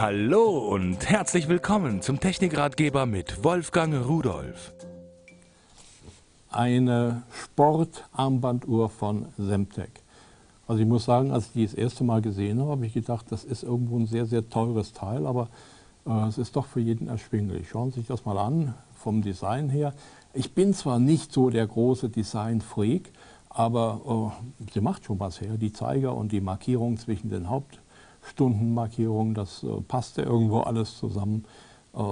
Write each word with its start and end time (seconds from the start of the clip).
Hallo 0.00 0.58
und 0.58 1.10
herzlich 1.10 1.48
willkommen 1.48 2.02
zum 2.02 2.20
Technikratgeber 2.20 3.04
mit 3.04 3.42
Wolfgang 3.42 4.06
Rudolf. 4.06 4.72
Eine 6.52 7.22
Sportarmbanduhr 7.32 8.90
von 8.90 9.26
Semtec. 9.36 9.90
Also 10.68 10.82
ich 10.82 10.88
muss 10.88 11.04
sagen, 11.04 11.32
als 11.32 11.46
ich 11.46 11.52
die 11.52 11.64
das 11.66 11.74
erste 11.74 12.04
Mal 12.04 12.22
gesehen 12.22 12.60
habe, 12.60 12.70
habe 12.70 12.86
ich 12.86 12.94
gedacht, 12.94 13.26
das 13.30 13.42
ist 13.42 13.64
irgendwo 13.64 13.98
ein 13.98 14.06
sehr, 14.06 14.26
sehr 14.26 14.48
teures 14.48 14.92
Teil, 14.92 15.26
aber 15.26 15.48
äh, 16.06 16.28
es 16.28 16.38
ist 16.38 16.54
doch 16.54 16.66
für 16.66 16.78
jeden 16.78 17.08
erschwinglich. 17.08 17.68
Schauen 17.68 17.90
Sie 17.90 17.98
sich 17.98 18.06
das 18.06 18.24
mal 18.24 18.38
an, 18.38 18.74
vom 18.94 19.22
Design 19.22 19.68
her. 19.68 19.94
Ich 20.32 20.54
bin 20.54 20.74
zwar 20.74 21.00
nicht 21.00 21.32
so 21.32 21.50
der 21.50 21.66
große 21.66 22.08
Design-Freak, 22.08 23.10
aber 23.50 24.30
äh, 24.60 24.72
sie 24.72 24.80
macht 24.80 25.06
schon 25.06 25.18
was 25.18 25.40
her. 25.40 25.56
Die 25.56 25.72
Zeiger 25.72 26.14
und 26.14 26.30
die 26.30 26.40
Markierung 26.40 26.98
zwischen 26.98 27.30
den 27.30 27.50
Hauptstundenmarkierungen, 28.22 29.34
das 29.34 29.62
äh, 29.62 29.80
passte 29.82 30.22
irgendwo 30.22 30.60
alles 30.60 30.98
zusammen. 30.98 31.44
Äh, 31.94 32.02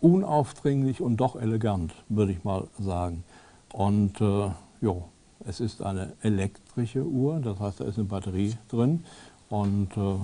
unaufdringlich 0.00 1.00
und 1.00 1.18
doch 1.18 1.36
elegant, 1.36 1.92
würde 2.08 2.32
ich 2.32 2.44
mal 2.44 2.68
sagen. 2.78 3.24
Und 3.72 4.20
äh, 4.20 4.50
jo, 4.80 5.04
es 5.46 5.60
ist 5.60 5.82
eine 5.82 6.12
elektrische 6.22 7.04
Uhr, 7.04 7.40
das 7.40 7.58
heißt, 7.60 7.80
da 7.80 7.84
ist 7.84 7.98
eine 7.98 8.06
Batterie 8.06 8.54
drin 8.68 9.04
und 9.50 9.96
äh, 9.96 10.16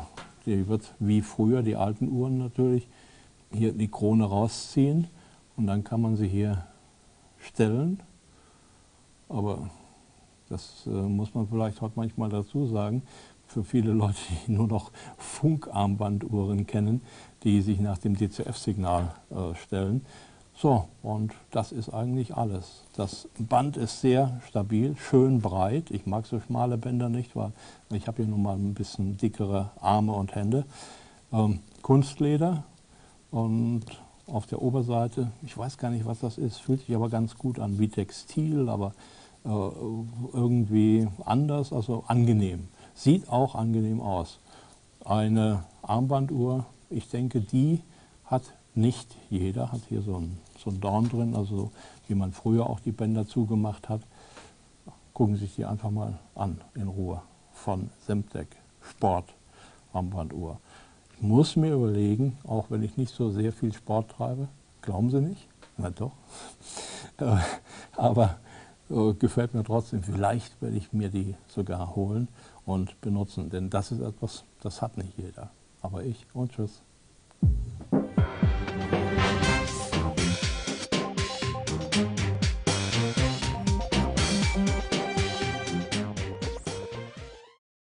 die 0.46 0.68
wird 0.68 0.94
wie 0.98 1.20
früher, 1.20 1.62
die 1.62 1.76
alten 1.76 2.08
Uhren 2.08 2.38
natürlich, 2.38 2.88
hier 3.52 3.72
die 3.72 3.88
Krone 3.88 4.24
rausziehen 4.24 5.08
und 5.56 5.66
dann 5.66 5.84
kann 5.84 6.00
man 6.00 6.16
sie 6.16 6.28
hier 6.28 6.64
stellen. 7.38 8.00
Aber 9.28 9.70
das 10.48 10.86
äh, 10.86 10.90
muss 10.90 11.34
man 11.34 11.48
vielleicht 11.48 11.80
heute 11.80 11.94
manchmal 11.96 12.28
dazu 12.28 12.66
sagen, 12.66 13.02
für 13.50 13.64
viele 13.64 13.92
Leute, 13.92 14.18
die 14.46 14.52
nur 14.52 14.68
noch 14.68 14.92
Funkarmbanduhren 15.18 16.66
kennen, 16.66 17.02
die 17.42 17.60
sich 17.62 17.80
nach 17.80 17.98
dem 17.98 18.16
DCF-Signal 18.16 19.12
äh, 19.30 19.54
stellen. 19.56 20.06
So, 20.54 20.88
und 21.02 21.32
das 21.50 21.72
ist 21.72 21.88
eigentlich 21.88 22.36
alles. 22.36 22.84
Das 22.94 23.28
Band 23.38 23.76
ist 23.76 24.02
sehr 24.02 24.40
stabil, 24.46 24.94
schön 24.96 25.40
breit. 25.40 25.90
Ich 25.90 26.06
mag 26.06 26.26
so 26.26 26.38
schmale 26.38 26.76
Bänder 26.76 27.08
nicht, 27.08 27.34
weil 27.34 27.52
ich 27.90 28.06
habe 28.06 28.18
hier 28.18 28.26
nun 28.26 28.42
mal 28.42 28.56
ein 28.56 28.74
bisschen 28.74 29.16
dickere 29.16 29.70
Arme 29.80 30.12
und 30.12 30.34
Hände. 30.34 30.64
Ähm, 31.32 31.60
Kunstleder 31.82 32.64
und 33.30 33.84
auf 34.26 34.46
der 34.46 34.62
Oberseite, 34.62 35.32
ich 35.42 35.56
weiß 35.56 35.78
gar 35.78 35.90
nicht, 35.90 36.04
was 36.04 36.20
das 36.20 36.38
ist, 36.38 36.58
fühlt 36.58 36.80
sich 36.86 36.94
aber 36.94 37.08
ganz 37.08 37.36
gut 37.36 37.58
an, 37.58 37.78
wie 37.78 37.88
Textil, 37.88 38.68
aber 38.68 38.92
äh, 39.44 39.48
irgendwie 39.48 41.08
anders, 41.24 41.72
also 41.72 42.04
angenehm. 42.06 42.68
Sieht 43.00 43.30
auch 43.30 43.54
angenehm 43.54 44.00
aus. 44.00 44.38
Eine 45.04 45.64
Armbanduhr, 45.80 46.66
ich 46.90 47.08
denke, 47.08 47.40
die 47.40 47.80
hat 48.26 48.42
nicht 48.74 49.16
jeder, 49.30 49.72
hat 49.72 49.80
hier 49.88 50.02
so 50.02 50.16
ein 50.18 50.38
so 50.62 50.70
ein 50.70 50.80
Dorn 50.80 51.08
drin, 51.08 51.34
also 51.34 51.70
wie 52.06 52.14
man 52.14 52.32
früher 52.32 52.68
auch 52.68 52.80
die 52.80 52.92
Bänder 52.92 53.26
zugemacht 53.26 53.88
hat. 53.88 54.02
Gucken 55.14 55.36
Sie 55.36 55.46
sich 55.46 55.56
die 55.56 55.64
einfach 55.64 55.90
mal 55.90 56.18
an, 56.34 56.60
in 56.74 56.88
Ruhe, 56.88 57.22
von 57.52 57.90
Semtec 58.06 58.48
Sport 58.82 59.32
Armbanduhr. 59.92 60.58
Ich 61.16 61.22
muss 61.22 61.56
mir 61.56 61.74
überlegen, 61.74 62.38
auch 62.44 62.66
wenn 62.70 62.82
ich 62.82 62.96
nicht 62.96 63.14
so 63.14 63.30
sehr 63.30 63.52
viel 63.52 63.72
Sport 63.72 64.10
treibe, 64.10 64.48
glauben 64.82 65.10
Sie 65.10 65.20
nicht? 65.20 65.48
Na 65.76 65.90
doch. 65.90 66.12
Äh, 67.18 67.36
aber 67.98 68.38
äh, 68.90 69.14
gefällt 69.14 69.54
mir 69.54 69.64
trotzdem. 69.64 70.02
Vielleicht 70.02 70.60
werde 70.60 70.76
ich 70.76 70.92
mir 70.92 71.08
die 71.08 71.34
sogar 71.48 71.94
holen 71.94 72.28
und 72.66 73.00
benutzen, 73.00 73.50
denn 73.50 73.70
das 73.70 73.92
ist 73.92 74.00
etwas, 74.00 74.44
das 74.60 74.82
hat 74.82 74.96
nicht 74.96 75.16
jeder. 75.16 75.50
Aber 75.80 76.04
ich 76.04 76.26
und 76.34 76.52
tschüss. 76.52 76.82